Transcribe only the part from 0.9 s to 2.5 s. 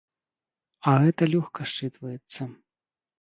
А гэта лёгка счытваецца.